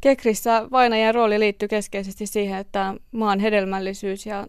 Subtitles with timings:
[0.00, 4.46] Kekrissä vainajan rooli liittyy keskeisesti siihen, että maan hedelmällisyys ja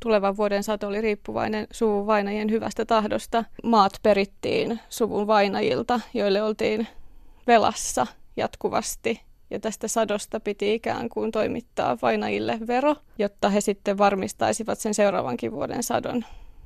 [0.00, 3.44] tulevan vuoden sato oli riippuvainen suvun vainajien hyvästä tahdosta.
[3.62, 6.86] Maat perittiin suvun vainajilta, joille oltiin
[7.46, 8.06] velassa
[8.36, 9.20] jatkuvasti.
[9.50, 15.52] Ja tästä sadosta piti ikään kuin toimittaa vainajille vero, jotta he sitten varmistaisivat sen seuraavankin
[15.52, 16.24] vuoden sadon.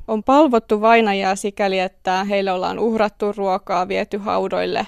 [0.08, 4.86] On palvottu vainajaa sikäli, että heille ollaan uhrattu ruokaa, viety haudoille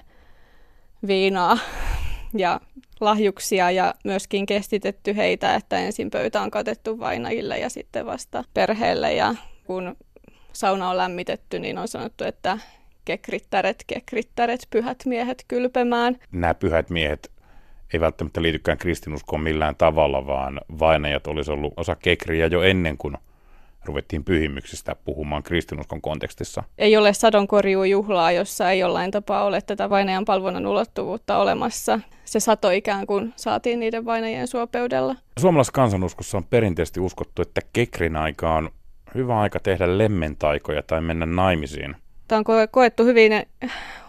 [1.07, 1.59] viinaa
[2.35, 2.61] ja
[3.01, 9.15] lahjuksia ja myöskin kestitetty heitä, että ensin pöytä on katettu vainajille ja sitten vasta perheelle.
[9.15, 9.35] Ja
[9.65, 9.97] kun
[10.53, 12.59] sauna on lämmitetty, niin on sanottu, että
[13.05, 16.17] kekrittäret, kekrittäret, pyhät miehet kylpemään.
[16.33, 17.35] Nämä pyhät miehet
[17.95, 23.17] ei välttämättä liitykään kristinuskoon millään tavalla, vaan vainajat olisi ollut osa kekriä jo ennen kuin
[23.85, 26.63] ruvettiin pyhimyksistä puhumaan kristinuskon kontekstissa.
[26.79, 32.01] Ei ole sadonkorjuujuhlaa, jossa ei jollain tapaa ole tätä vainajan palvonnan ulottuvuutta olemassa.
[32.25, 35.17] Se sato ikään kuin saatiin niiden vainajien suopeudella.
[35.41, 38.71] Suomalaisessa kansanuskossa on perinteisesti uskottu, että kekrin aika on
[39.15, 41.97] hyvä aika tehdä lemmentaikoja tai mennä naimisiin.
[42.29, 43.33] Tämä on koettu hyvin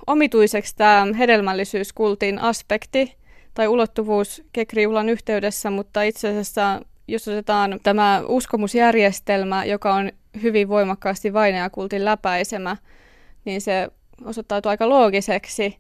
[0.08, 3.16] omituiseksi tämä hedelmällisyyskultin aspekti
[3.54, 11.34] tai ulottuvuus kekrijuhlan yhteydessä, mutta itse asiassa jos otetaan tämä uskomusjärjestelmä, joka on hyvin voimakkaasti
[11.34, 12.78] vainajakultin läpäisemä,
[13.46, 13.90] niin se
[14.26, 15.78] osoittautuu aika loogiseksi,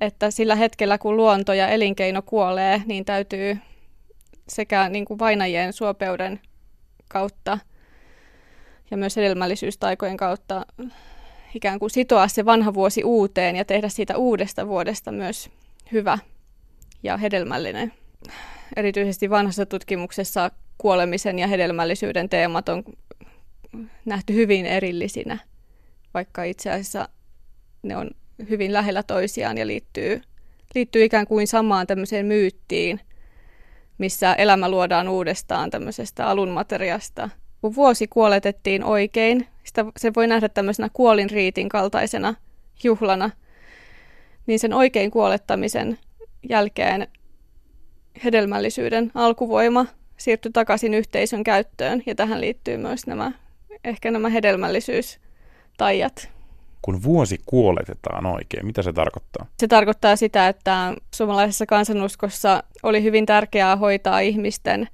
[0.00, 3.58] että sillä hetkellä kun luonto ja elinkeino kuolee, niin täytyy
[4.48, 6.40] sekä niin kuin vainajien suopeuden
[7.08, 7.58] kautta
[8.90, 10.66] ja myös hedelmällisyystaikojen kautta
[11.54, 15.50] ikään kuin sitoa se vanha vuosi uuteen ja tehdä siitä uudesta vuodesta myös
[15.92, 16.18] hyvä
[17.02, 17.92] ja hedelmällinen.
[18.76, 22.84] Erityisesti vanhassa tutkimuksessa kuolemisen ja hedelmällisyyden teemat on
[24.04, 25.38] nähty hyvin erillisinä,
[26.14, 27.08] vaikka itse asiassa
[27.82, 28.10] ne on
[28.50, 30.22] hyvin lähellä toisiaan ja liittyy,
[30.74, 33.00] liittyy ikään kuin samaan tämmöiseen myyttiin,
[33.98, 37.30] missä elämä luodaan uudestaan tämmöisestä alunmateriasta.
[37.60, 42.34] Kun vuosi kuoletettiin oikein, sitä, se voi nähdä tämmöisenä kuolinriitin kaltaisena
[42.84, 43.30] juhlana,
[44.46, 45.98] niin sen oikein kuolettamisen
[46.48, 47.08] jälkeen
[48.24, 49.86] hedelmällisyyden alkuvoima
[50.16, 53.32] siirtyi takaisin yhteisön käyttöön ja tähän liittyy myös nämä,
[53.84, 56.35] ehkä nämä hedelmällisyystaijat.
[56.86, 59.46] Kun vuosi kuoletetaan oikein, mitä se tarkoittaa?
[59.58, 64.88] Se tarkoittaa sitä, että suomalaisessa kansanuskossa oli hyvin tärkeää hoitaa ihmisten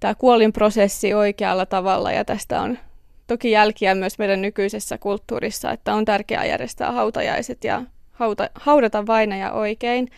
[0.00, 2.78] tämä kuolinprosessi oikealla tavalla ja tästä on
[3.26, 7.82] toki jälkiä myös meidän nykyisessä kulttuurissa, että on tärkeää järjestää hautajaiset ja
[8.12, 10.08] hauta, haudata vainaja oikein.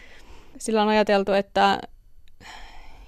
[0.58, 1.80] Sillä on ajateltu, että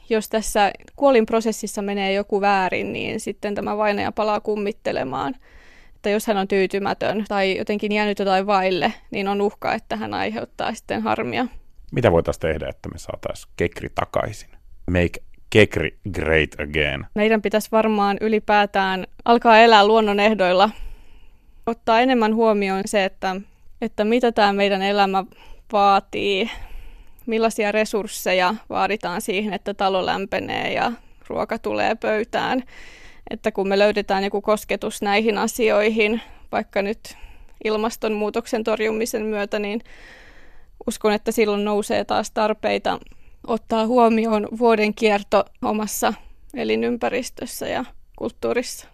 [0.09, 5.35] jos tässä kuolinprosessissa menee joku väärin, niin sitten tämä vainaja palaa kummittelemaan.
[5.99, 10.15] Että jos hän on tyytymätön tai jotenkin jäänyt jotain vaille, niin on uhka, että hän
[10.15, 11.47] aiheuttaa sitten harmia.
[11.93, 14.49] Mitä voitaisiin tehdä, että me saataisiin kekri takaisin?
[14.91, 17.07] Make kekri great again.
[17.15, 20.71] Meidän pitäisi varmaan ylipäätään alkaa elää luonnon ehdoilla.
[21.67, 23.37] Ottaa enemmän huomioon se, että,
[23.81, 25.25] että mitä tämä meidän elämä
[25.73, 26.51] vaatii
[27.27, 30.93] millaisia resursseja vaaditaan siihen, että talo lämpenee ja
[31.29, 32.63] ruoka tulee pöytään.
[33.31, 36.21] Että kun me löydetään joku kosketus näihin asioihin,
[36.53, 37.17] vaikka nyt
[37.65, 39.81] ilmastonmuutoksen torjumisen myötä, niin
[40.87, 42.99] uskon, että silloin nousee taas tarpeita
[43.47, 46.15] ottaa huomioon vuoden kierto omassa
[46.55, 47.85] elinympäristössä ja
[48.17, 48.87] kulttuurissa.